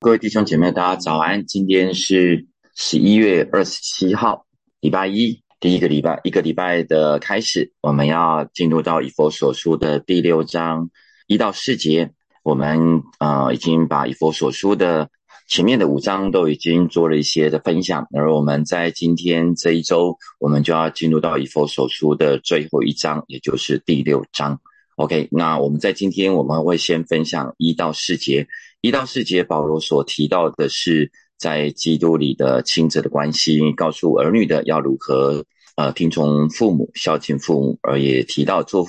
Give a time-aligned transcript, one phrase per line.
[0.00, 1.44] 各位弟兄姐妹，大家早安！
[1.44, 4.46] 今天是十一月二十七号，
[4.78, 10.88] 礼拜一，第一个礼拜，一个礼拜的开始，我们要进入到以佛所书的第六章
[11.26, 12.12] 一到四节。
[12.44, 15.10] 我们呃已经把以佛所书的
[15.48, 24.60] 前面的五章都已经做了一些的分享，而我们在今天这一周，我们就要进入到以佛所书的最后一章，也就是第六章。
[24.94, 28.46] OK，那我们在今天我们会先分享一到四节。
[28.80, 35.44] 一到四节，保罗所提到的是在基督里的亲子的关系，告诉儿女的要如何
[35.76, 38.86] 呃听从父母、孝敬父母，而也提到做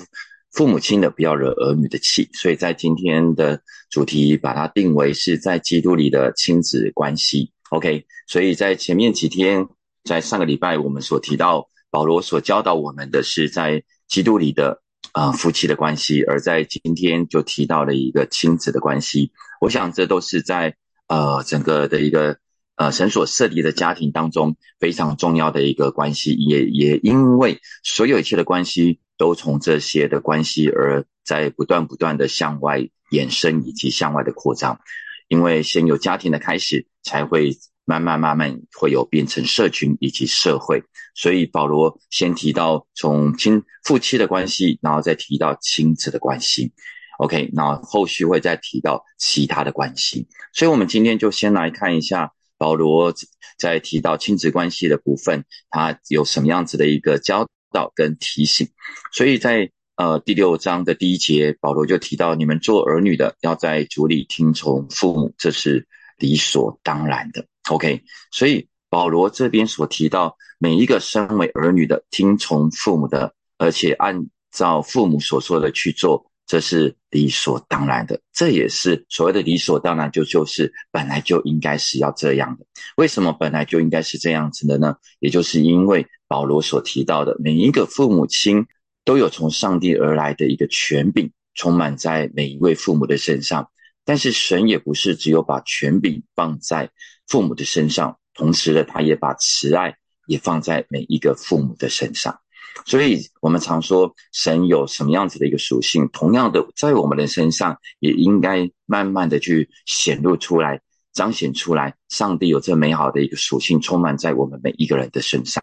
[0.52, 2.28] 父母亲的不要惹儿女的气。
[2.34, 7.50] 所以在今天的主题，把它定为是在基督里的亲子关系。
[7.70, 9.66] OK，所以在前面几天，
[10.04, 14.82] 在上个礼拜我们所提到，保罗所教导我们的是在基督里的。
[15.12, 19.32] 啊，夫妻的关系，而在今天就提到了一个亲子的关系。
[19.60, 20.76] 我想这都是在
[21.08, 22.38] 呃整个的一个
[22.76, 26.32] 呃神所设立的家庭当中非常重要的一个关系。
[26.34, 34.80] 也也因为所有一切的关系都从这些的关系而在不断不断的向外延伸以及向外的扩张。
[35.28, 37.56] 因为先有家庭的开始，才会。
[37.90, 40.80] 慢慢慢慢会有变成社群以及社会，
[41.16, 46.72] 所以保罗先提到从亲夫妻的关系，然后再提到亲子的关系。
[47.18, 50.28] OK，那后续会再提到其他的关系。
[50.54, 53.12] 所以，我们今天就先来看一下保罗
[53.58, 58.68] 在提到亲子关系的部分，他有什么样子的一个教导跟提醒。
[59.12, 67.44] 所以在呃第六章的第一节，保罗就提到你们做儿女的要在主里听从父母，这是理所当然的。
[67.70, 78.20] OK，所以保罗这边所提到，每一个身为儿女的听从父母的，而且按照父母所说的去做，这是理所当然的。
[78.32, 82.66] 这也是所谓的理所当然，就就是本来就应该是要这样的。
[82.96, 84.96] 为什么本来就应该是这样子的呢？
[85.20, 88.66] 也就是因为保罗所提到的，每一个父母亲
[89.04, 93.70] 都有从上帝而来的一个权柄，充满在每一位父母的身上。
[94.10, 96.90] 但是神也不是只有把权柄放在
[97.28, 99.94] 父母的身上，同时呢，他也把慈爱
[100.26, 102.36] 也放在每一个父母的身上。
[102.84, 110.80] 所以，我们常说神有什么样子的一个属性，同样的，在我们的身上也应该慢慢的去显露出来、
[111.12, 111.94] 彰显出来。
[112.08, 115.62] 上帝有这美好的一个属性，充满在我们每一个人的身上。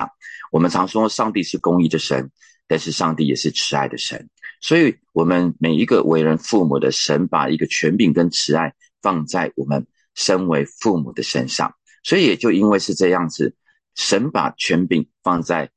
[0.54, 2.32] 我们常说上帝是公义的神，
[2.66, 4.30] 但是上帝也是慈爱的神。
[4.60, 9.86] 所以，我们每一个为人父母的神，把一个权柄跟慈爱放在我们
[10.16, 11.74] 身为父母的身上。
[12.04, 13.56] 所以，也就因为是这样子，
[13.96, 15.70] 神把权柄放在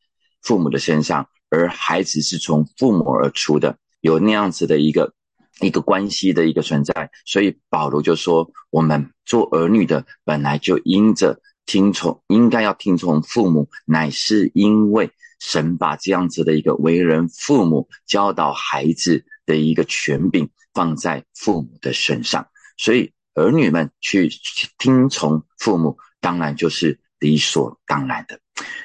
[0.43, 5.13] 父母的身上，而孩子是从父母而出的，有那样子的一个
[5.61, 7.11] 一个关系的一个存在。
[7.27, 15.11] 所以，保罗就说，我们做儿女的本来就应着听从，应该要听从父母，乃是因为。
[15.41, 22.47] 神把这样子的一个为人父母教导孩子的一个权柄放在父母的身上，
[22.77, 24.31] 所以儿女们去
[24.78, 28.39] 听从父母，当然就是理所当然的。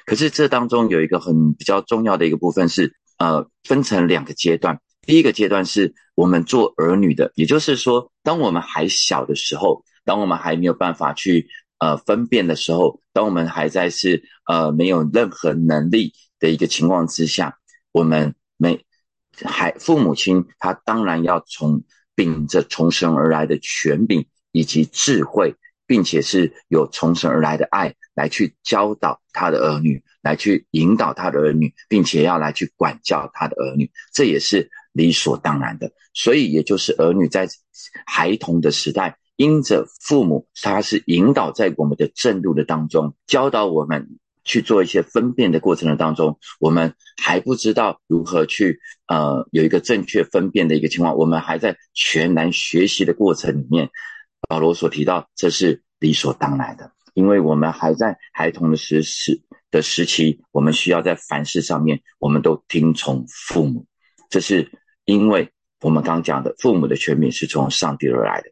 [0.05, 4.79] 可是这当中有一个很比较重要的一个部分是，呃，分成两个阶段。
[5.01, 11.47] 第一个阶段是我们做儿女的，也就是说，当我们还小的时候，当我们还没有办法去
[11.79, 16.13] 呃分辨的时候，当我们还在是呃没有任何能力。
[16.45, 17.57] 的一个情况之下，
[17.91, 18.85] 我们每
[19.43, 21.81] 还父母亲他当然要从
[22.13, 25.55] 秉着从神而来的权柄以及智慧，
[25.87, 35.91] 并且是有从神而来的爱来去教导他的儿女，来去引导他的儿女，并且要来去管教他的儿女，这也是理所当然的。
[36.13, 37.49] 所以，也就是儿女在
[38.05, 44.19] 孩童的时代，因着父母他是引导在我们的正路的当中，教导我们。
[44.45, 53.89] 去做一些分辨的过程的当中，我们还不知道如何去呃有一个正确分辨的一个情况，我们还在全然学习的过程里面。
[54.47, 59.41] 保罗所提到，这是理所当然的，因为我们还在孩童的时时
[59.71, 63.87] 的时期，我们需要在凡事上面，我们都听从父母。
[64.29, 64.69] 这是
[65.05, 65.49] 因为
[65.81, 68.51] 我们刚讲的，父母的权柄是从上帝而来的。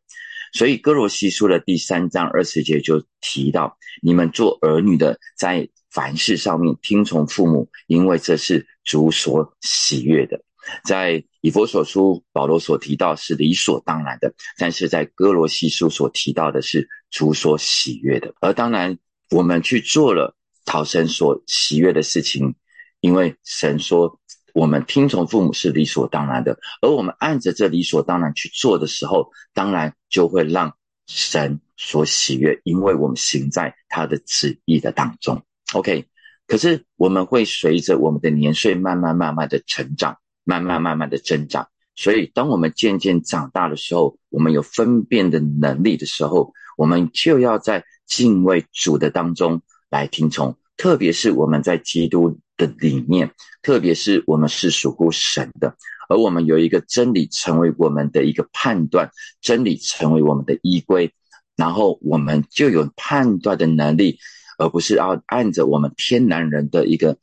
[0.53, 5.69] 所以哥罗西书的第三章二十节就提到，你们做儿女的在。
[5.93, 10.41] 凡事上面听从父母，因为这是主所喜悦的。
[10.85, 18.33] 在以佛所书，保罗所提到是理所当然的，但是在哥罗西书所提到的是主所喜悦的。
[18.39, 18.97] 而当然，
[19.29, 20.35] 我们去做了
[20.65, 22.55] 讨神所喜悦的事情，
[23.01, 24.19] 因为神说
[24.53, 30.73] 我们听从父母是理所当然的，而我们按着这理所当然去做的时候，当然就会让
[31.07, 35.43] 神所喜悦，因为我们行在他的旨意的当中。
[35.73, 36.05] OK，
[36.47, 41.67] 可是我们会随着我们的年岁慢慢慢慢的成长，慢慢慢慢的增长。
[41.95, 50.57] 所以，当我们渐渐长大的时候，我们有分辨的能力的时候，我们就要在敬畏主的当中来听从。
[50.75, 53.31] 特别是我们在基督的里面，
[53.61, 55.75] 特别是我们是属乎神的，
[56.09, 59.09] 而我们有一个真理成为我们的一个判断，
[59.39, 61.13] 真理成为我们的依归，
[61.55, 64.17] 然后我们就有判断的能力，
[64.63, 67.17] 而不是要按着我们天然人的一个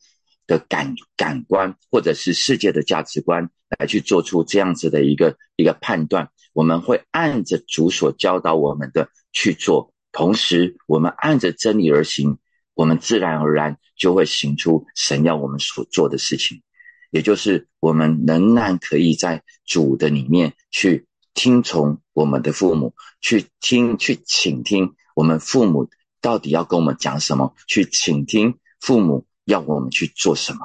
[0.47, 3.49] 的感感官或者是世界的价值观
[3.79, 6.29] 来去做出这样子的一个一个判断。
[6.53, 12.39] 我们会按着主所教导我们的去做，同时我们按着真理而行。
[12.75, 16.63] 我们自然而然就会行出神要我们所做的事情，
[17.11, 30.59] 也就是我们仍然可以在主的里面去听从我们的父母，去听、去倾听我们父母到底要跟我们讲什么，去倾听父母要我们去做什么。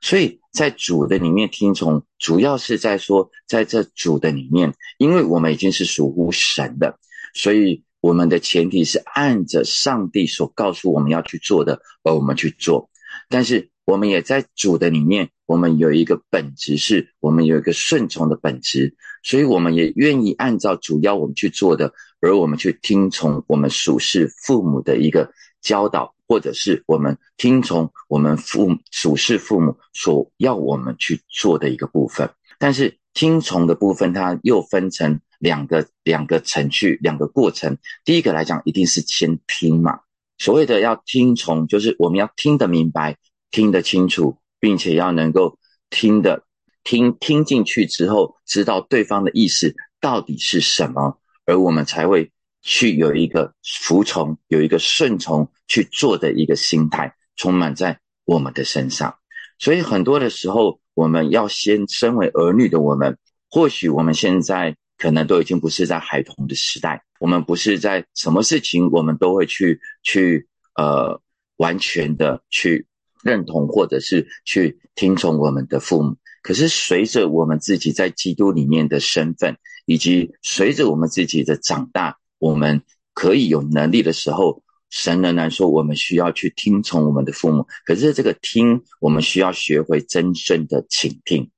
[0.00, 6.98] 所以在主的里面听从，主要是在说，在这主的里面，因为我们已经是属乎神的，
[7.34, 7.84] 所以。
[8.02, 12.89] 我们的前提是按着上帝所告诉我们要去做的，而我们去做。
[13.30, 25.32] 但是我们也在主的里面，我们有一个本质，是我们有一个顺从的本质，所以我们也愿意按照主要我们去做的，而我们去听从我们属世父母的一个
[25.62, 32.28] 教导，或者是我们听从我们父属世父母所要我们去做的一个部分。
[32.58, 35.20] 但是听从的部分，它又分成。
[35.40, 37.78] 两个两个程序，两个过程。
[38.04, 40.00] 第一个来讲，一定是先听嘛。
[40.40, 43.18] 所谓的要听从，就是我们要听得明白、
[43.50, 45.58] 听得清楚，并且要能够
[45.90, 46.44] 听得
[46.82, 52.32] 听听进去之后，知道对方的意思到底是什么，而我们才会
[52.62, 53.52] 去有一个
[53.82, 59.14] 服从、有一个顺从去做的一个心态，充满在我们的身上。
[59.58, 63.18] 所以很多的时候，我们要先身为儿女的我们，
[63.50, 64.74] 或许我们现在。
[65.00, 71.20] 可能都已经不是在孩童的时代，我们不是在什么事情，我们都会去去呃
[71.56, 72.86] 完全的去
[73.22, 76.16] 认同，或者是去听从我们的父母。
[76.42, 82.82] 可是随着我们自己在基督里面的身份，以及随着我们自己的长大，我们
[83.12, 87.66] 可以有能力的时候，神仍然说我们需要去听从我们的父母。
[87.84, 91.50] 可是这个听，我们需要学会真正的倾听。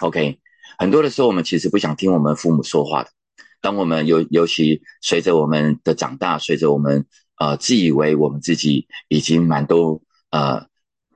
[0.00, 0.38] OK。
[0.76, 3.10] 很多的时候，我们其实不想听我们父母说话的。
[3.60, 7.06] 当我们尤尤其随着我们的长大，随着我们
[7.38, 10.00] 呃自以为我们自己已经蛮多
[10.30, 10.66] 呃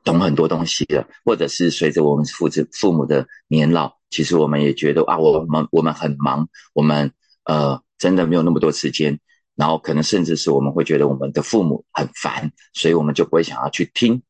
[0.04, 7.12] 懂很多东西了，或者是随着我们父子父母的年老，其实我们也觉得啊，我们我们很忙，我们
[7.44, 9.18] 呃真的没有那么多时间。
[9.54, 14.22] 然后可能甚至是我们会觉得我们的父母很烦，所以我们就不会想要去听。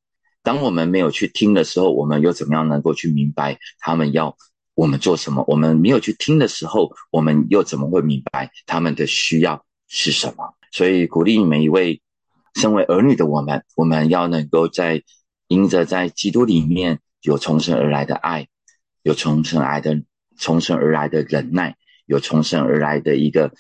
[0.43, 4.35] 当我们没有去听的时候，我们又怎么样能够去明白他们要？
[4.75, 5.45] 我们做什么？
[5.47, 10.55] 我们没有去听的时候，我们又怎么会明白他们的需要是什么？
[10.73, 12.01] 所以鼓励每一位
[12.55, 15.03] 身为儿女的我们，我们要能够在
[15.47, 18.49] 因着在基督里面有重生而来的爱，
[19.03, 20.03] 有重生来的
[20.37, 21.77] 重生而来的忍耐，
[22.07, 23.53] 有重生而来的一个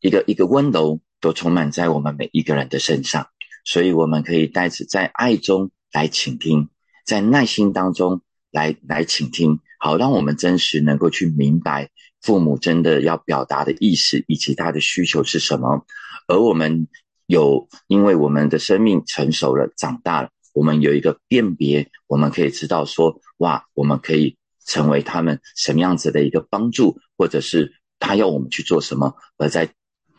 [0.00, 3.26] 一个一个温柔，都充满在我们每一个人的身上。
[3.64, 6.68] 所以我们可以带着在爱中来倾听，
[7.06, 9.60] 在耐心当中来来倾听。
[9.78, 11.90] 好，让我们真实能够去明白
[12.20, 15.86] 父母真的要表达的意思，以及他的需求是什么。
[16.28, 16.88] 而我们
[17.26, 24.36] 有，因为我们的生命成熟了、长大了，我们有一个辨别，我们可以知道说，哇，我们可以
[24.66, 29.72] 成为他们什么样子的一个帮助，或者是他要我们去做什么，而在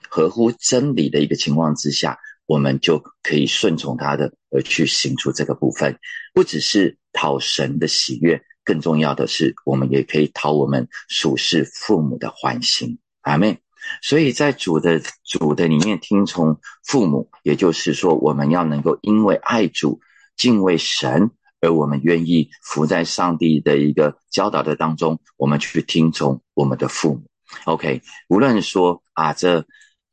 [0.10, 5.98] 合乎真理的一个情况之下，我们就可以顺从他的，而去行出这个部分，
[6.34, 8.42] 不只是讨神的喜悦。
[8.66, 13.60] 更重要的是，我们也可以讨我们属世父母的欢心，阿妹。
[14.02, 20.00] 所以在主的主的里面听从父母，也就是说，我们要能够因为爱主、
[20.36, 27.24] 敬畏神，而我们愿意服在上帝的一个教导的当中，我们去听从我们的父母。
[27.66, 29.66] OK，无论说啊这。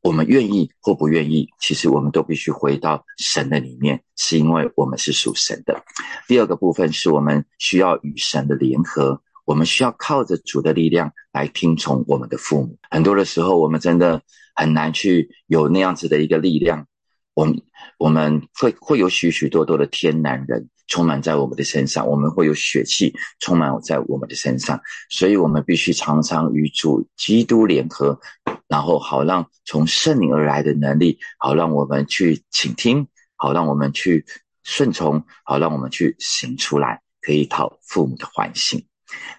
[0.03, 5.85] 我们愿意或不愿意，其实我们都必须回到神的里面，是因为我们是属神的。
[6.27, 12.79] 第二个部分是我们需要与神的联合，我们需要靠着主的力量来听从我们的父母。
[12.89, 14.23] 很多的时候，我们真的
[14.55, 16.87] 很难去有那样子的一个力量，
[17.35, 17.61] 我们
[17.99, 28.21] 我们会会有许许多多的天男人充满在我们的身上，我们会有血气充满在我们的身上，所以我们必须常常与主基督联合，
[28.69, 34.25] 然后好让从圣灵而来的能力，好让我们去倾听，好让我们去
[34.63, 38.87] 顺从，好让我们去行出来，可以讨父母的欢心。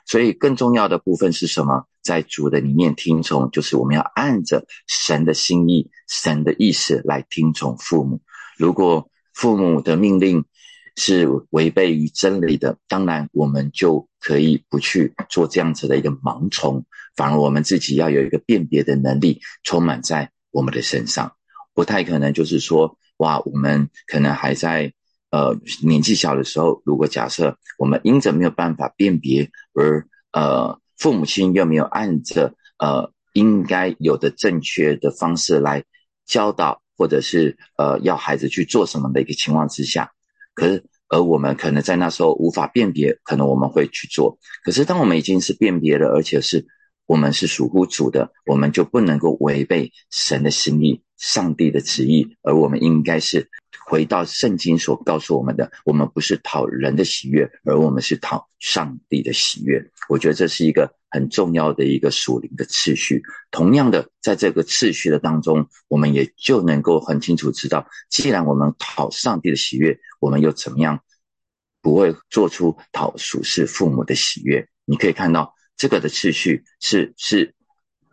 [0.06, 1.86] 所以更重要的部分是什么？
[2.02, 8.20] 在主的里面听从，就是我们要按着神的心意、神的意思来听从父母。
[8.58, 10.44] 如果父母的命令
[10.96, 16.84] 是违背于真理的，当然我们就可以不去做这样子的一个盲从，
[17.16, 21.32] 反而我们自己要有一个辨别的能力，充满在我们的身上。
[21.74, 24.92] 不太可能就是说，哇，我们可能还在
[25.32, 30.80] 呃年纪小的时候，如果假设我们因着没有办法辨别而呃。
[30.98, 35.84] 父母亲又没有按着呃应该有的正确的方式来
[36.28, 40.12] 教导，或者是呃要孩子去做什么的一个情况之下，
[40.54, 44.38] 可是而我们可能在那时候无法辨别，可能我们会去做。
[44.64, 46.64] 可是当我们已经是辨别了，而且是
[47.08, 53.50] 我们是属乎主的，我们就不能够违背神的心意、上帝的旨意，而我们应该是。
[53.86, 59.92] 回到圣经所告诉我们的，我们不是讨人的喜悦，而我们是讨上帝的喜悦。
[60.08, 63.22] 我觉得这是一个很重要的一个属灵的次序。
[63.50, 71.00] 同样的，在这个次序的当中，我们也就能够很清楚知道，既然我们讨上帝的喜悦，我们又怎么样
[71.82, 74.68] 不会做出讨属世父母的喜悦？
[74.86, 77.56] 你可以看到这个的次序是是。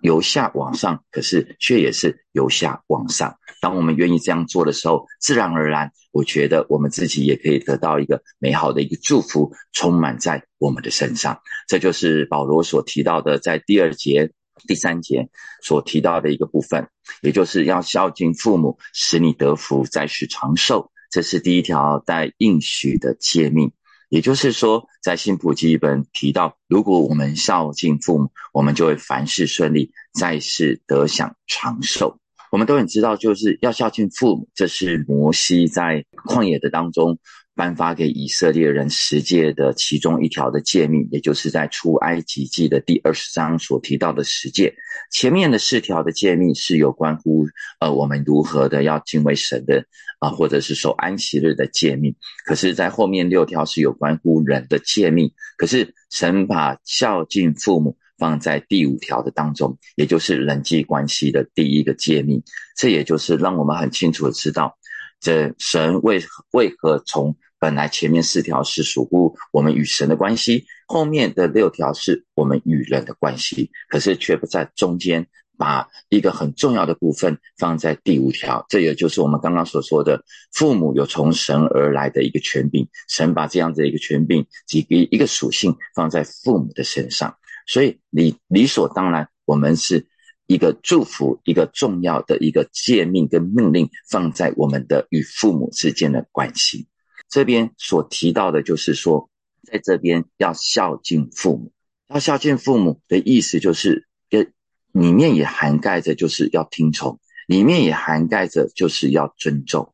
[0.03, 3.37] 由下往上，可是却也是由下往上。
[3.61, 11.41] 当我们愿意这样做的时候，自然而然，我觉得我们自己也可以得到一个美好的一个祝福，充满在我们的身上。
[11.67, 14.31] 这就是保罗所提到的，在第二节、
[14.69, 15.29] 第三节
[15.63, 16.89] 所提到的一个部分，
[17.21, 20.93] 也就是要孝敬父母，使你得福，在世长寿。
[21.11, 23.73] 这是第一条带应许的诫命。
[24.09, 32.19] 也就是说，在新普基本提到，如果我们孝敬父母，我们就会凡事顺利，在世得享长寿。
[32.51, 37.19] 我们都很知道，就是要孝敬父母，这是摩西在旷野的当中。
[37.59, 44.73] 颁发给以色列人十诫的其中一条的诫命，也就是在出埃及记的第二十章所提到的十诫。
[45.11, 47.45] 前面的四条的诫命是有关乎
[47.81, 49.85] 呃我们如何的要敬畏神的
[50.21, 52.15] 啊，或者是守安息日的诫命。
[52.47, 55.29] 可是，在后面六条是有关乎人的诫命。
[55.57, 62.41] 可是神把孝敬父母放在第五条的当中，也就是人际关系的第一个诫命。
[62.77, 64.79] 这也就是让我们很清楚的知道，
[65.21, 66.23] 这神为
[66.53, 80.23] 为何从本来前面四条是属乎我们与神的关系，后面的六条是我们与人的关系，可是却不在中间把一个很重要的部分放在第五条，这也就是我们刚刚所说的
[80.53, 87.37] 父母有从神而来的一个权柄，神把这样的一个权柄及一个属性放在父母的身上，
[87.67, 90.07] 所以理理所当然，我们是
[90.47, 96.87] 一个祝福，一个重要的一个诫命跟命令放在我们的与父母之间的关系。
[97.29, 99.29] 这边所提到的，就是说，
[99.65, 101.73] 在这边要孝敬父母，
[102.09, 104.51] 要孝敬父母的意思，就是也
[104.93, 109.93] 里面也涵盖着，就是要听从，里面也涵盖着，就是要尊重。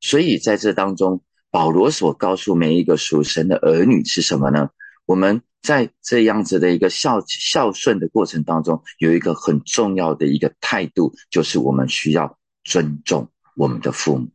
[0.00, 4.70] 所以在这当中，保罗所告诉每一个属神的儿女是什么呢？
[5.04, 14.28] 我们在这样子的一个孝孝顺的过程当中，有一个很重要的一个态度，就是我们需要尊重我们的父母。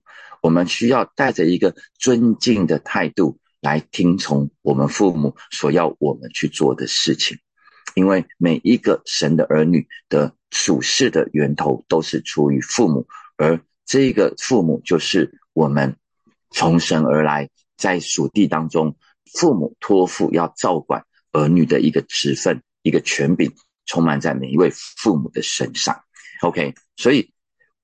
[0.44, 7.38] 我们需要带着一个尊敬的态度来听从我们父母所要我们去做的事情，
[7.96, 13.08] 因为每一个神的儿女的属世的源头都是出于父母，
[13.38, 15.96] 而这个父母就是我们
[16.52, 18.98] 从神而来，在属地当中，
[19.32, 23.50] 父母托付要照管儿女的一个职分、一个权柄，
[23.86, 26.04] 充满在每一位父母的身上。
[26.42, 27.33] OK，所以。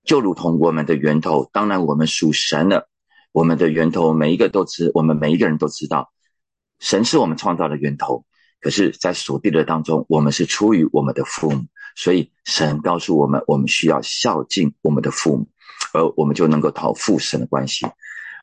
[0.03, 2.87] 就如同我们的源头，当然我们属神的，
[3.31, 6.11] 我们的源头每一个都知，我们每一个人都知道，
[6.79, 8.25] 神是我们创造的源头。
[8.61, 11.63] 可是，在属地的当中，我们是出于我们的父母，
[11.95, 15.47] 所以神告诉我们，我们需要孝敬我们的父母，
[15.93, 17.85] 而我们就能够讨父神的关系。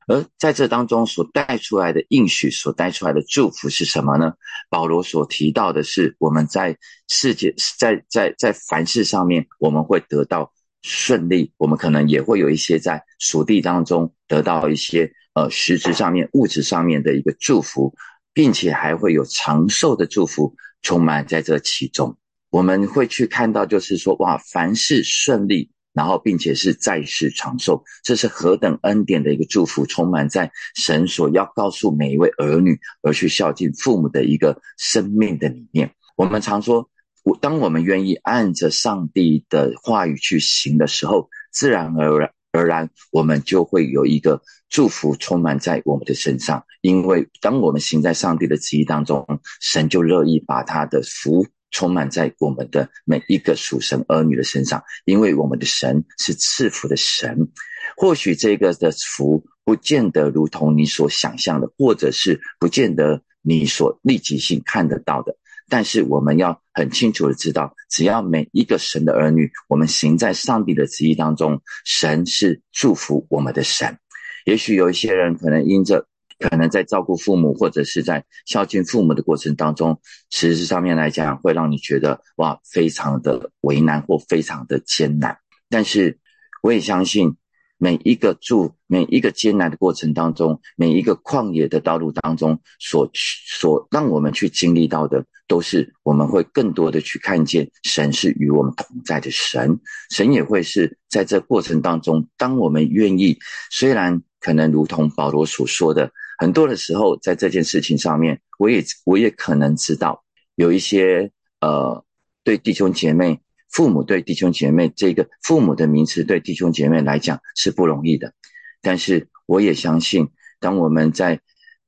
[0.08, 4.32] 而在这当中所带出来的应许，所带出来的祝福是什么呢？
[4.70, 10.50] 保罗所提到的是，我们在世界，在在在凡事上面，我们会得到。
[10.88, 17.92] 顺利，我们可能也会有一些在属地当中得到一些呃实质上面、物质上面的一个祝福，
[18.32, 22.16] 并且还会有长寿的祝福充满在这其中。
[22.50, 35.90] 我们会去看到，就是说，哇，凡事顺利，然后并且是在世长寿，这是何等恩典的一个祝福，充满在神所要告诉每一位儿女而去孝敬父母的一个生命的里面。
[36.14, 36.88] 我们常说，
[37.34, 42.30] 当我们愿意按着上帝的话语去行的时候，自然而然。
[42.52, 44.40] 而然，我们就会有一个
[44.70, 49.26] 祝福充满在我们的身上，因为当我们行在上帝的旨意当中，
[49.60, 57.50] 神就乐意把他的福充满在我们的每一个属神儿女的身上，因为我们的神是赐福的神。
[57.94, 65.36] 或许这个的福不见得如同你所想象的，或者是不见得你所立即性看得到的。
[65.68, 73.98] 但是我们要很清楚的知道，只要每一个神的儿女，我们行在上帝的旨意当中，神是祝福我们的神。
[74.44, 76.06] 也许有一些人可能因着
[76.38, 85.36] 可能在照顾父母或者是在孝敬父母的过程当中，实质上面来讲，会让你觉得哇，非常的为难或非常的艰难。
[85.68, 86.18] 但是
[86.62, 87.36] 我也相信。
[87.78, 99.78] 每一个住，每一个艰难的过程当中，每一个旷野的道路当中，所所让我们去经历到的，都是我们会更多的去看见神是与我们同在的神。
[100.10, 103.38] 神也会是在这过程当中，当我们愿意，
[103.70, 111.30] 虽然可能如同保罗所说的，很多的时候，在这件事情上面，我也我也可能知道有一些
[111.60, 112.02] 呃，
[112.42, 113.38] 对弟兄姐妹。
[113.70, 118.32] 父母对弟兄姐妹，这个父母的名词对弟兄姐妹来讲是不容易的，
[118.80, 120.28] 但是我也相信，
[120.60, 121.40] 当我们在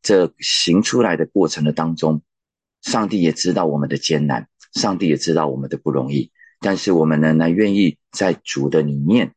[0.02, 2.20] 这行出来的过程的当中，
[2.82, 6.30] 上帝也知道我们的艰难，上帝也知道我们的不容易，
[6.61, 9.32] 但是我们仍然愿意在主的里面，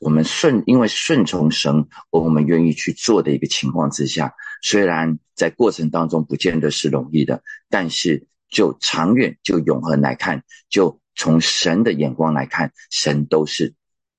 [0.00, 11.00] 我们顺因为顺从神，我们愿意去做的一个情况之下，虽然在过程当中不见得是容易的，但是就长远就永恒来看，就。
[11.14, 13.74] 从神的眼光来看，神都是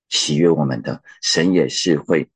[0.09, 2.29] 喜悦我们的，神也是会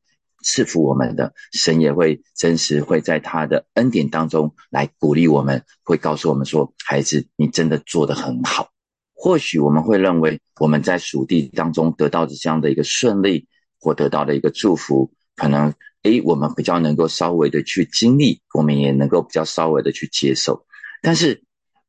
[0.44, 8.70] 赐福我们的，神也会真实会在他的恩典当中来鼓励我们，会告诉我们说：“孩子，你真的做得很好。”
[9.16, 13.48] 或许我们会认为我们在属地当中得到的这样的一个顺利，
[13.80, 15.74] 或得到的一个祝福，可能
[16.04, 20.66] 诶，我们比较能够稍微的去经历，我们也能够比较稍微的去接受。
[21.02, 21.44] 但是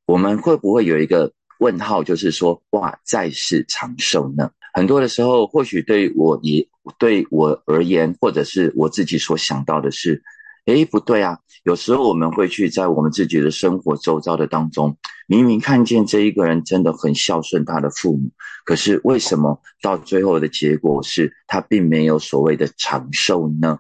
[0.07, 1.33] 我们会不会有一个？
[1.61, 4.51] 问号就是说，哇，在世长寿呢？
[4.75, 6.67] 很多的时候，或许对我也
[6.99, 10.23] 对我而言，或者是我自己所想到的是，
[10.67, 11.39] 诶，不对啊。
[11.65, 14.97] 有时候我们会去在我们自己的生活周遭的当中，
[15.27, 18.31] 明明看见这一个人真的很孝顺他的父母，
[18.65, 23.79] 可是为什么到最后的结果是他并没有所谓的长寿呢？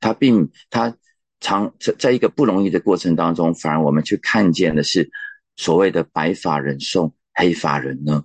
[0.00, 0.96] 他并他
[1.40, 5.10] 长在在一个不容易的过程当中，反而我们去看见的是
[5.56, 7.12] 所谓的白发人送。
[7.38, 8.24] 黑发人呢？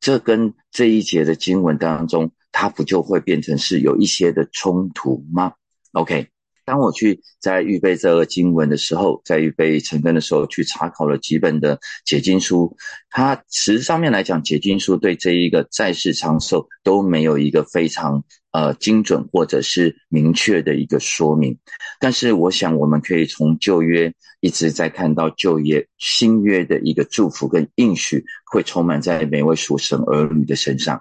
[0.00, 5.52] 这跟这一节的经文当中，它不就会变成是有一些的冲突吗
[5.92, 6.28] ？OK。
[6.64, 12.74] 当我去在预备这个经文的时候，在预备成根的时候，去查考了几本的解经书，
[13.10, 21.58] 它实上面来讲，解经书对这一个在世长寿都没有一个非常呃精准或者是明确的一个说明。
[22.00, 30.98] 但是我想，我们可以从旧约一直在看到旧约、新约的一个祝福跟应许，会充满在每位属神儿女的身上。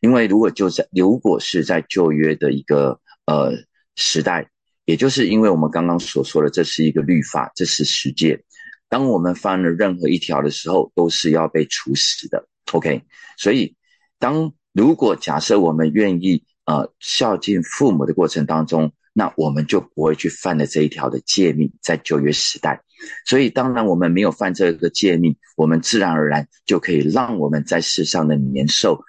[0.00, 3.52] 因为如果就在如果是在旧约的一个呃
[3.94, 4.48] 时代。
[4.86, 8.42] 也就是因为我们刚刚所说的，这是一个律法，这是实践。
[8.88, 12.48] 当我们犯了任何一条的时候，都是要被处死的。
[12.72, 13.02] OK，
[13.36, 13.74] 所以
[14.18, 22.80] 当如果假设我们愿意呃孝敬父母的过程当中，那我们就不会去犯了这一条的诫命，在旧约时代。
[23.26, 29.02] 所以当然我们没有犯这个诫命，我们自然而然就可以让我们在世上的年寿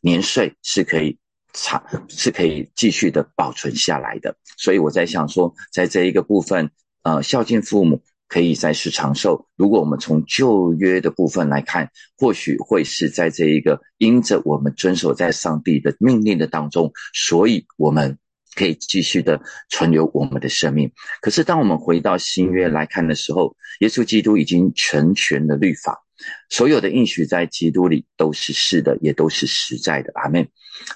[0.00, 1.18] 年岁是可以。
[1.62, 6.70] 长是可以继续的保存下来的，所以我在想说，在这一个部分，
[7.02, 9.46] 呃，孝敬父母可以在世长寿。
[9.56, 18.16] 如果我们从旧约的部分来看，或许会是在这一个因着我们遵守在上帝的命令的当中，所以我们
[18.54, 20.90] 可以继续的存留我们的生命。
[21.20, 26.04] 可是当我们回到新约来看的时候，耶稣基督已经成全了律法。
[26.48, 30.12] 所有的应许在基督里都是是的，也都是实在的。
[30.14, 30.48] 阿门。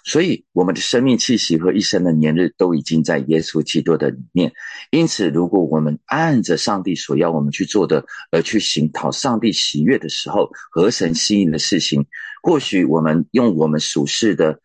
[0.05, 4.53] 所以我们的生命气息和一生的年日都已经在耶稣基督的里面。
[4.91, 12.07] 因此，如果我们按着上帝所要我们去做的而去行讨上帝喜悦的时候，合神心意的事情，
[12.43, 14.61] 或许我们用我们属世的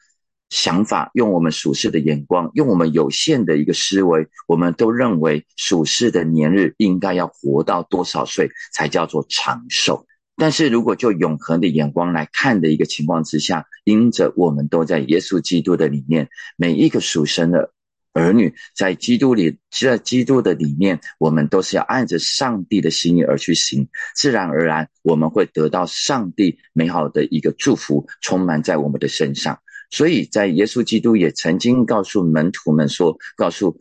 [0.50, 10.06] 想法，用我们属世的眼光，用我们有限的一个思维，我们都认为属世的年日应该要活到多少岁才叫做长寿。
[10.40, 17.72] 但是如果就永恒的眼光来看的一个情况之下，因着我们都在耶稣基督的里面，每一个属神的
[18.14, 29.60] 儿女在基督里，在基督的里面，我们都是要按着上帝的心意而去行，自然而然我们会得到上帝美好的一个祝福，充满在我们的身上。
[29.90, 33.80] 所以在耶稣基督也曾经告诉门徒们说，告诉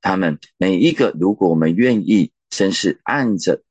[0.00, 3.62] 他们每一个，如果我们愿意，真是按着。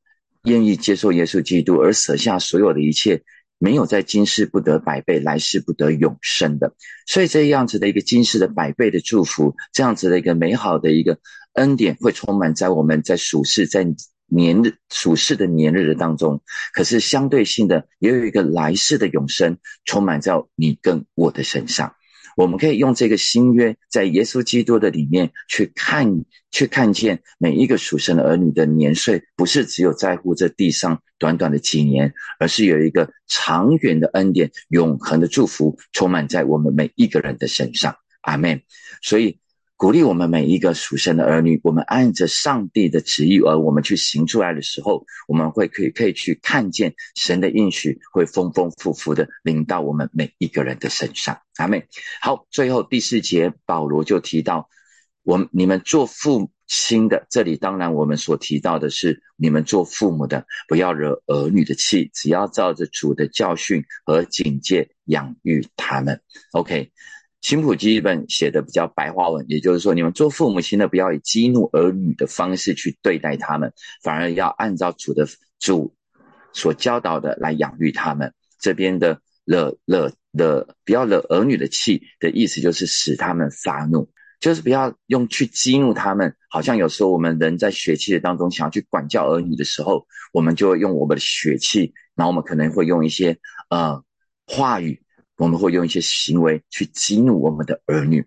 [0.45, 3.23] 愿意接受耶稣基督而舍下所有的一切，
[3.57, 6.73] 没有在今世不得百倍，来世不得永生的。
[7.07, 11.19] 所以这样子的一个今世的百倍的祝福，这样子的一个美好的一个
[11.53, 13.87] 恩典，会充满在我们在属世在
[14.27, 16.41] 年日属世的年日的当中。
[16.73, 21.95] 可是相对性的，也有一个来世的永生，充满在你跟我的身上。
[22.35, 37.95] 我们可以用这个新约，在耶稣基督的里面去看，去看见每一个属神的儿女的年岁，不是只有在乎这地上短短的几年，而是有一个长远的恩典、永恒的祝福，充满在我们每一个人的身上。
[38.21, 38.61] 阿门。
[39.01, 39.39] 所以。
[39.77, 51.39] 鼓励我们每一个属神的儿女，我们按着上帝的旨意而我们去行出来的时候，我们会可以可以去看见神的应许会丰丰富富的临到我们每一个人的身上。
[51.57, 51.87] 阿妹，
[52.21, 54.69] 好，最后第四节，保罗就提到，
[55.23, 66.21] 我们你们做父亲的，这里当然我们所提到的是你们做父母的，不要惹儿女的气，只要照着主的教训和警戒养育他们。
[66.53, 66.93] OK。
[67.45, 75.27] 新普基本写的比较白话文，也就是说，你们做父母亲的不要以激怒儿女的方式去对待他们，反而要按照主的
[75.59, 75.93] 主
[76.53, 78.33] 所教导的来养育他们。
[78.59, 86.35] 这边的惹惹惹，不要惹儿女的气的意思，就是使他们发怒，就是不要用去激怒他们。
[86.49, 93.37] 好像有时候我们人在血气的当中想要去管教儿女的时候，我们就会用我们的血气，然后我们可能会用一些
[93.69, 94.03] 呃
[94.47, 94.99] 话语。
[95.37, 98.25] 我们会用一些行为去激怒我们的儿女。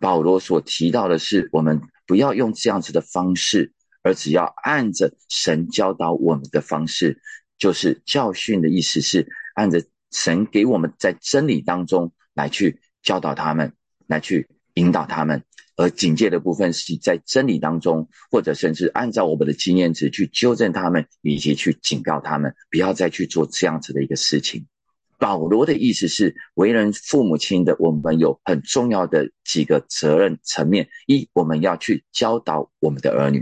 [0.00, 7.20] 保罗所提到的是，我们不要用这样子的方式，而只要按着神教导我们的方式，
[7.58, 13.72] 就是教训的意思是按着神给我们在真理当中来去教导他们，
[14.06, 15.42] 来去引导他们。
[15.76, 24.66] 而警戒的部分是在真理当中，或者甚至按照我们的经验值去纠正他们，以及去警告他们，不要再去做这样子的一个事情。
[25.18, 33.40] 保罗的意思是，为人父母亲的，我们有很重要的几个责任层面：一，我们要去教导我们的儿女；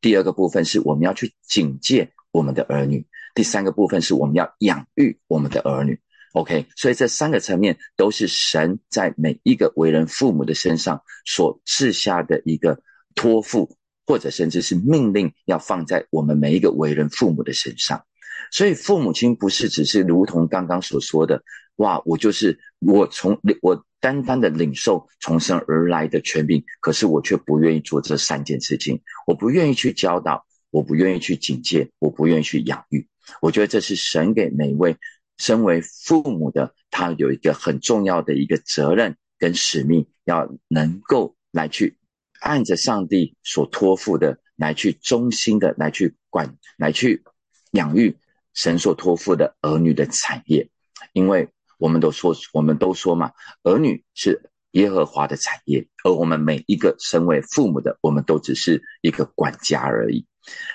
[0.00, 5.98] 第二个部分是我们要去警戒我们的儿女；第三个部分是我们要养育我们的儿女。
[6.34, 12.82] OK，所以这三个层面都是神在每一个为人父母的身上所赐下的一个
[13.14, 18.04] 托付，或者甚至是命令，要放在我们每一个为人父母的身上。
[18.50, 21.42] 所以父母亲不是只是如同刚刚所说的，
[21.76, 33.06] 哇，我就是我从我单单的领受从生而来的权柄，可是我却不愿意做这三件事情，我不愿意去教导，我不愿意去警戒，我不愿意去养育。
[33.40, 34.96] 我觉得这是神给每一位
[35.38, 41.96] 身为父母的，他有一个很重要的一个责任跟使命，要能够来去
[42.40, 47.24] 按着上帝所托付的来去忠心的来去管，来去
[47.72, 48.14] 养育。
[48.54, 50.70] 神所托付的儿女的产业，
[51.12, 60.26] 因为我们都说，我们都说嘛，儿女是耶和华的产业，而我们每一个身为父母的，我们都只是一个管家而已。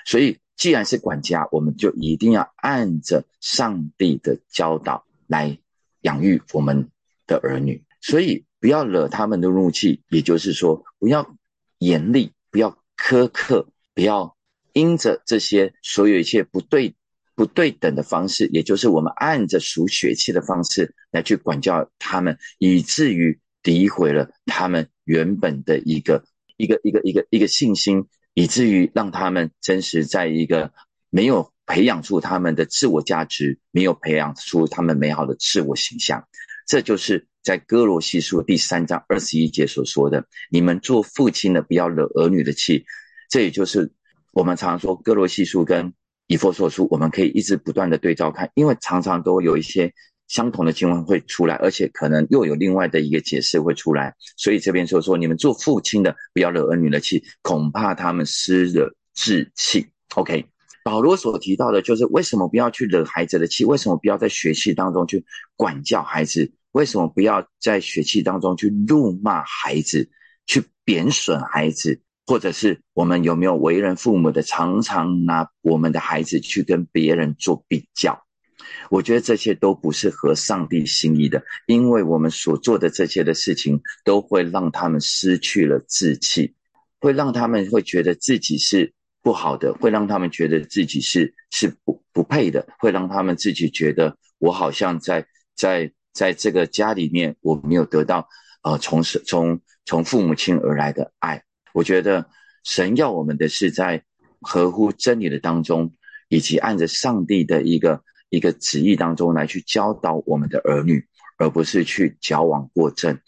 [0.04, 5.58] 所以，既然是管家，我们就一定要按着上帝的教导来
[6.02, 6.90] 养育我们
[7.26, 7.84] 的儿女。
[8.00, 11.34] 所以，不要惹他们的怒气，也就是说，不要
[11.78, 14.36] 严厉，不要苛刻，不要
[14.72, 16.94] 因着这些所有一切不对。
[17.40, 26.22] 不对等的方式，也就是我们按着数血气的方式来去管教他们，以至于诋毁了他们原本的一个
[26.58, 30.70] 一个一个一个一个信心，以至于让他们真实在一个
[31.08, 36.28] 没有培养出他们的自我价值，没有培养出他们美好的自我形象。
[36.66, 42.84] 这就是在哥罗西书第三章二十一节所说的：“你们做父亲的，不要惹儿女的气。”
[43.30, 43.92] 这也就是
[44.34, 45.94] 我们常说哥罗西书跟。
[46.30, 49.92] 以佛所书，我们可以一直不断的对照看，因为常常都有一些
[50.28, 54.14] 相同的经文会出来，而且可能又有另外的一个解释会出来。
[54.36, 59.84] 所以这边就说，你们做父亲的不要惹儿女的气，恐怕他们失了志气。
[60.14, 60.46] OK，
[60.84, 63.64] 保罗所提到的就是为什么不要去惹孩子的气？
[63.64, 65.24] 为什么不要在学气当中去
[65.56, 66.52] 管教孩子？
[66.70, 70.08] 为什么不要在学气当中去怒骂孩子，
[70.46, 72.00] 去贬损孩子？
[72.30, 78.22] 或者是我们有没有为人父母的，常常拿我们的孩子去跟别人做比较
[78.88, 86.54] 我觉得这些都不是合上帝心意的，因为我们所做的这些的事情，都会让他们失去了志气，
[87.00, 98.28] 会让他们会觉得自己是不好的，会让他们觉得自己是是不不配的，会让他们自己觉得我好像在在在这个家里面我没有得到
[98.62, 101.42] 呃从从从父母亲而来的爱。
[101.72, 102.28] 我觉得
[102.64, 104.02] 神要我们的是在
[104.40, 105.92] 合乎真理的当中，
[106.28, 108.02] 以及按着上帝的一个。
[108.32, 111.04] 一个旨意当中来去教导我们的儿女，
[111.36, 113.18] 而不是去矫枉过正，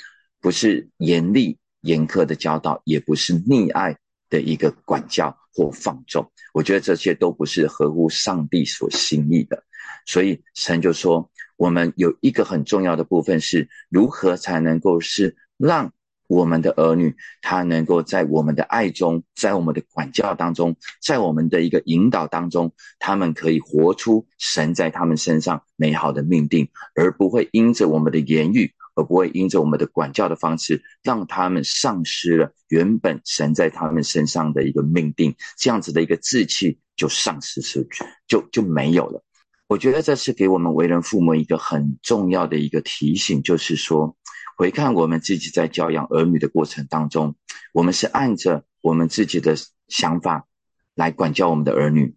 [0.41, 3.99] 不是严厉严苛的教导，也不是溺爱
[4.31, 6.31] 的一个管教或放纵。
[6.55, 9.65] 我觉得这些都不是合乎上帝所心意的。
[10.07, 15.93] 所以神就说，我们有一个很重要的部分是如何才能够是让。
[16.33, 39.23] 我们的儿女，他能够在我们的爱中，在我们的管教当中，在我们的一个引导当中，他们可以活出神在他们身上美好的命定，而不会因着我们的言语，而不会因着我们的管教的方式，让他们丧失了原本神在他们身上的一个命定，这样子的一个志气就丧失失去，就就没有了。
[39.69, 44.17] 我觉得这是给我们为人父母一个很重要的一个提醒，就是说。
[44.63, 47.35] 回看我们自己在教养儿女的过程当中，
[47.73, 49.57] 我们是按着我们自己的
[49.89, 50.47] 想法
[50.95, 52.15] 来管教我们的儿女，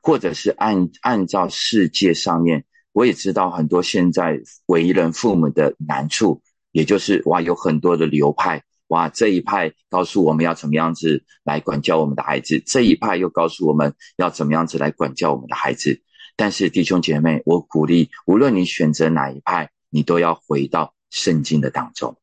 [0.00, 16.00] 或者是按按照世界上面，我也知道很多现在为人父母的难处，也就是哇，有很多的流派，哇，这一派告诉我们要怎么样子来管教我们的孩子，这一派又告诉我们要怎么样子来管教我们的孩子。
[16.36, 20.94] 但是弟兄姐妹，我鼓励，无论你选择哪一派，你都要回到。
[21.10, 22.16] 圣经的当中，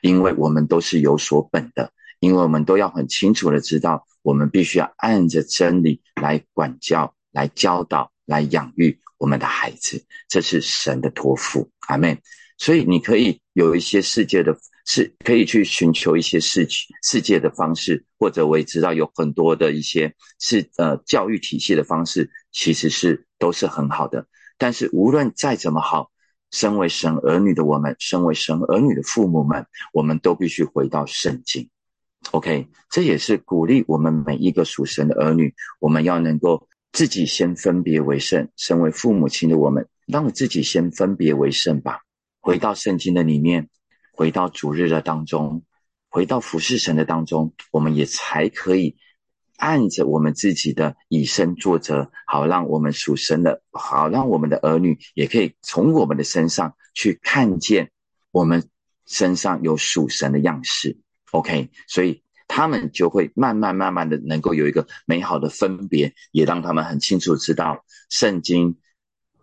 [0.00, 11.70] 因为我们都是有所本的，因为我们都要很清楚的知道，我们必须要按着真理来管教、来教导、来养育我们的孩子，这是神的托付。
[11.88, 12.18] 阿门。
[12.56, 16.68] 所以你可以有一些世界的，是可以去寻求一些世
[17.02, 24.26] 世界的方式，或者我也知道有很多的一些是呃教育体系的方式，其实是都是很好的。
[24.58, 26.10] 但是无论再怎么好。
[26.50, 31.68] 身为神儿女的我们，身为神儿女的父母们，我们都必须回到圣经。
[32.32, 38.48] OK，这也是鼓励我们每一个属神的儿女，我们要能够自己先分别为圣。
[38.56, 42.00] 身为父母亲的我们，让自己先分别为圣吧。
[42.40, 43.68] 回到圣经的里面，
[44.12, 45.62] 回到主日的当中，
[46.08, 48.96] 回到服侍神的当中，我们也才可以。
[49.60, 57.90] 按着我们自己的以身作则，好让我们属神的，好让我们的儿女也可以从我们的身上去看见
[58.32, 58.68] 我们
[59.06, 60.98] 身上有属神的样式。
[61.32, 68.78] OK，所以他们就会慢慢慢慢的能够有一个美好的分别，也让他们很清楚知道圣经。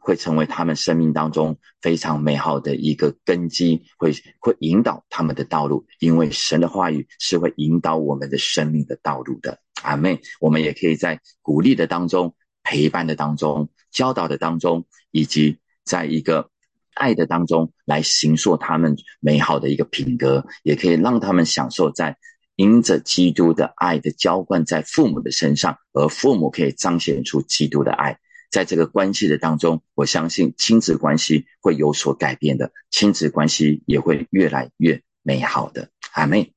[0.08, 9.60] 会成为他们生命当中非常美好的一个根基，会会引导他们的道路，因为神的话语是会引导我们的生命的道路的。
[9.84, 16.50] 阿妹，我们也可以在鼓励的当中、陪伴的当中、教导的当中，以及在一个
[16.93, 22.15] 爱的当中来形塑他们美好的一个品格，也可以让他们享受在
[22.56, 28.17] 因着基督的爱的浇灌在父母的身上，而父母可以彰显出基督的爱。
[28.49, 35.89] 在这个关系的当中，我相信亲子关系会有所改变的，亲子关系也会越来越美好的。
[36.13, 36.53] 阿妹，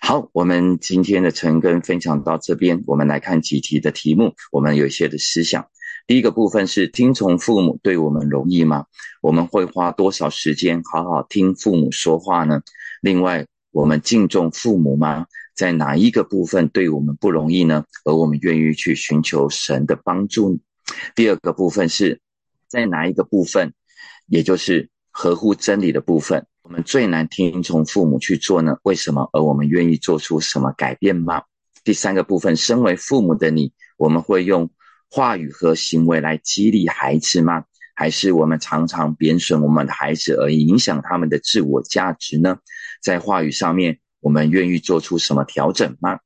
[0.00, 5.68] 好，我们今天的晨更分享到这边，我们来看几题的题目，我们有一些的思想。
[6.06, 8.86] 第一个部分是听从父母对我们容易吗？
[9.20, 12.62] 我们会花多少时间好好听父母说话呢？
[13.00, 15.26] 另外，我们敬重父母吗？
[15.54, 17.84] 在哪一个部分对我们不容易呢？
[18.04, 20.58] 而我们愿意去寻求神的帮助？
[21.14, 22.20] 第二个部分是
[22.66, 23.72] 在哪一个部分，
[24.26, 28.76] 也就是合乎真理的部分，我们最难听从父母去做呢？
[28.82, 29.28] 为什么？
[29.32, 31.42] 而我们愿意做出什么改变吗？
[31.84, 34.70] 第三个部分，身为父母的你，我们会用
[35.10, 37.64] 话语和行为来激励孩子吗？
[37.94, 42.58] 还是我们常常贬损我们的孩子，而影响他们的自我价值呢？
[43.02, 46.20] 在话语上面，我们愿意做出什么调整吗？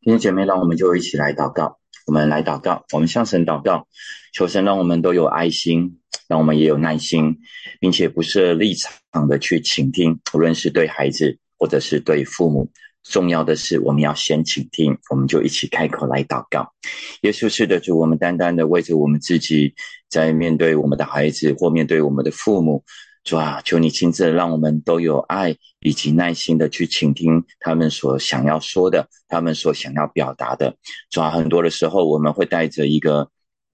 [0.00, 1.78] 弟兄姐妹，让我们就一起来祷告。
[2.06, 3.86] 我们来祷告，我们向神祷告，
[4.32, 7.38] 求神让我们都有爱心，让我们也有耐心，
[7.80, 12.70] 并且不设立场的去倾听，无论是对孩子或者是对父母。
[13.04, 16.72] 重要的是，我们要先倾听，我们就一起开口来祷告。
[17.20, 19.74] 耶稣是的主，我们单单的为着我们自己，
[20.08, 22.82] 在面对我们的孩子或面对我们的父母。
[23.24, 30.76] 主啊，求你亲自让我们都有爱以及耐心的去倾听他们所想要说的，他们所想要表达的。
[31.10, 33.30] 主啊，很多的时候我们会带着一个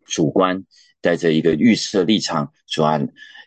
[0.07, 0.65] 主观、
[1.01, 3.01] 带着一个预设立场，主啊，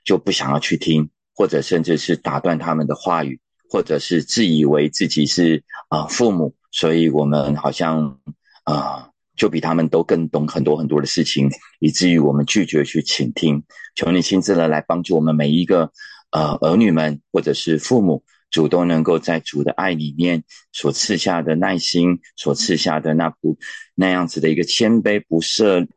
[0.03, 3.39] 就不想要去听，或者甚至是打断他们的话语，
[3.69, 8.19] 或者是自以为自己是啊父母，所以我们好像
[8.65, 9.09] 啊。
[9.35, 13.63] 就比他们都更懂很多很多的事情，以至于我们拒绝去倾听。
[13.95, 15.91] 求你亲自的来帮助我们每一个
[16.31, 23.57] 呃儿女们，或者是父母，主动能够在主的爱里面所赐下的耐心，所赐下的那不
[23.95, 25.87] 那样子的一个谦卑，不设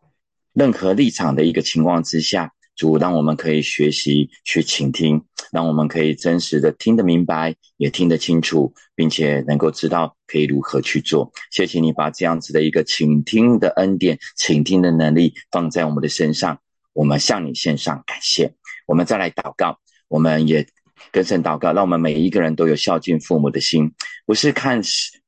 [0.53, 2.53] 任何立场的一个情况之下。
[2.77, 11.33] 主让我们可以学习去倾听，让我们可以真实的听得明白，也听得清楚，并且能够知道可以如何去做。
[11.51, 16.59] 谢谢你把这样子的一个倾听的恩典、倾听的能力放在我们的身上，
[16.93, 18.55] 我们向你献上感谢。
[18.87, 20.67] 我们再来祷告，我们也
[21.11, 23.91] 跟神祷告，让我们每一个人都有孝敬父母的心，
[24.27, 24.83] 不是看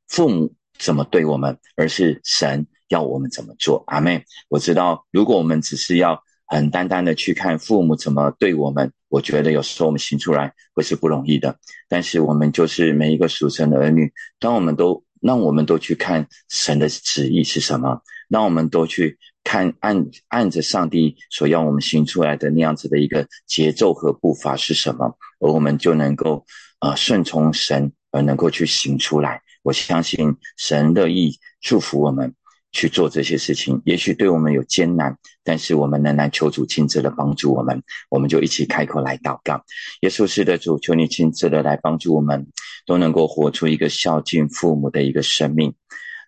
[0.06, 3.82] 父母怎么对我们，而是神要我们怎么做。
[3.87, 6.22] 阿妹，我知道，如果我们只是要。
[6.48, 11.56] 很单单的去看父母怎么对我们，我觉得有时候我们行出来会是不容易的。
[11.88, 26.44] 但是我们就是每一个属神的儿女，当我们都让我们都去看神的旨意是什么，让我们都去看按按着上帝所要我们行出来的那样子的一个节奏和步伐是什么，而我们就能够
[26.80, 29.42] 呃顺从神而能够去行出来。
[29.62, 32.34] 我相信神乐意祝福我们。
[32.70, 39.64] 去做这些事情，也许对我们有艰难，但是我们仍然求主亲自的帮助我们，我们就一起开口来祷告。
[40.02, 42.46] 耶稣是的主，求你亲自的来帮助我们，
[42.85, 45.74] 都能够活出一个孝敬父母的一个生命。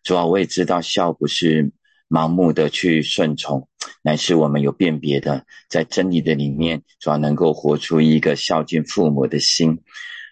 [0.02, 1.70] 主啊，我也知道孝不是
[2.08, 3.68] 盲目的去顺从，
[4.02, 9.82] 乃是我们有辨别的，在真理的里面，主要能够活出一个孝敬父母的心。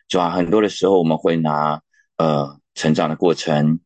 [0.08, 1.82] 主啊，很多的时候我们会拿
[2.16, 3.80] 呃成长的过程，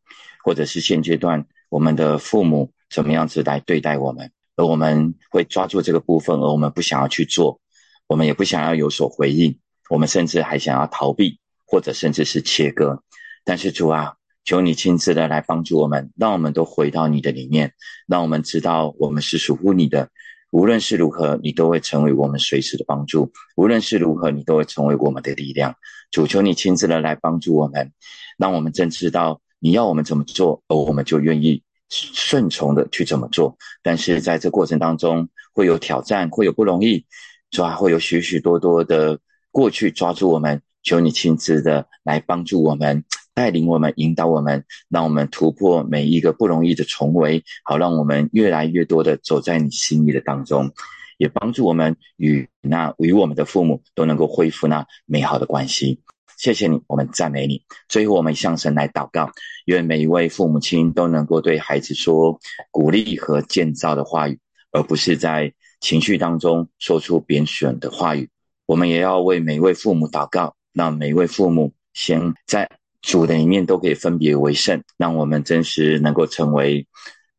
[0.45, 1.45] 或者是现阶段。
[1.73, 7.59] 我们的父母怎么样子来对待我们，而我们会抓住这个部分，而我们不想要去做，
[8.05, 9.57] 我们也不想要有所回应，
[9.89, 13.01] 我们甚至还想要逃避，或者甚至是切割。
[13.43, 14.13] 但是主啊，
[14.45, 17.73] 求你亲自的来帮助我们，让我们都回到你的里面，
[18.05, 20.09] 让我们知道我们是属乎你的。
[20.51, 25.73] 无论是如何，你都会成为我们随时的帮助；无论是如何，你都会成为我们的力量。
[26.11, 27.91] 主求你亲自的来帮助我们，
[28.37, 29.41] 让我们真知道。
[29.63, 33.55] 你要我们怎么做，而我们就愿意顺从的去怎么做。
[33.81, 37.05] 但是在这过程当中，会有挑战，会有不容易，
[37.49, 39.17] 抓会有许许多多的
[39.51, 40.61] 过去抓住我们。
[40.83, 50.69] 求你亲自的来帮助我们，带领我们，引导我们，让我们突破每一个不容易的重围，好让我们越来越多的走在你心意的当中，
[51.17, 56.01] 也帮助我们与那与我们的父母都能够恢复那美好的关系。
[56.37, 57.63] 谢谢你，我们赞美你。
[57.87, 59.31] 最后，我们向神来祷告，
[59.65, 62.39] 愿每一位父母亲都能够对孩子说
[62.71, 64.39] 鼓励和建造的话语，
[64.71, 68.29] 而不是在情绪当中说出贬损的话语。
[68.65, 72.69] 我们也要为每一位父母祷告，让每一位父母先在
[73.01, 76.87] 主的里面都可以分别为圣，让我们真实能够成为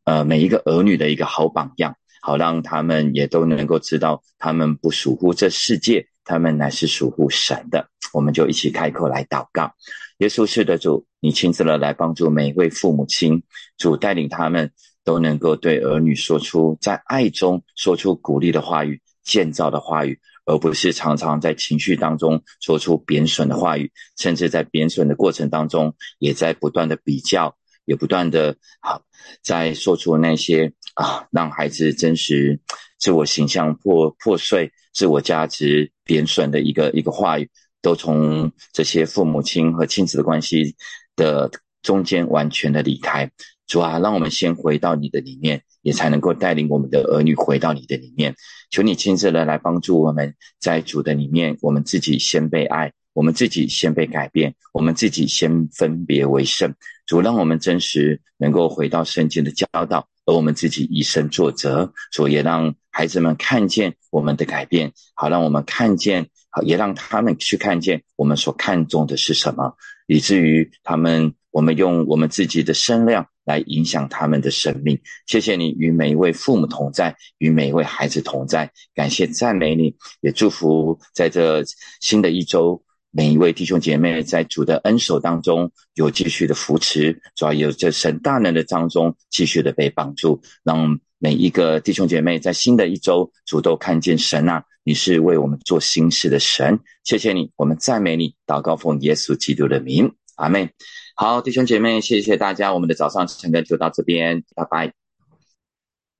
[0.04, 6.07] 呃每一个儿女的一个好榜样，好让他们也都能够知道，他们不属乎这世界。
[6.26, 9.74] 他们乃是属乎神的，我们就一起开口来祷告。
[10.18, 13.42] 耶稣是的主，你亲自的来帮助每一位父母亲，
[13.77, 14.70] 主带领他们
[15.03, 29.03] 都能够对儿女说出在爱中说出鼓励的话语、建造的话语，而不是常常在情绪当中说出贬损的话语，甚至在贬损的过程当中，也在不断的比较，也不断的好
[29.42, 32.61] 在说出那些啊，让孩子真实
[32.98, 34.70] 自我形象破破碎。
[34.94, 37.50] 自我价值贬损的一个一个话语，
[37.85, 40.75] 都从这些父母亲和亲子的关系
[41.14, 41.51] 的
[41.83, 43.31] 中间完全的离开。
[43.66, 48.35] 主啊，让我们先回到你的里面，也才能够带领我们的儿女回到你的里面。
[48.70, 56.75] 求你亲自的来帮助我们，在主的里面，我们自己先被爱，我们自己先被改变，我们自己先分别为圣。
[57.05, 60.09] 主，让我们真实能够回到圣经的教导。
[60.27, 66.29] 而我们自己以身作则，主也让孩子们看见我们的改变，好让我们看见，
[66.62, 74.99] 也让他们去看见我们所看重的是什么，以至于他们，我们用我们自己的声量来影响他们的生命。
[75.27, 81.63] 谢谢你与每一位父母同在，与每一位孩子同在，感谢赞美你，也祝福在这
[82.00, 82.83] 新的一周。
[83.17, 100.68] 每一位弟兄姐妹在主的恩手当中有继续的扶持，主要有这神大能的当中继续的被帮助，让每一个弟兄姐妹在新的一周主动看见神啊，你是为我们做新事的神，谢谢你，我们赞美你，祷告奉耶稣基督的名，阿妹。
[101.16, 104.92] 好，弟兄姐妹，谢谢大家，我们的早上晨更就到这边，拜拜。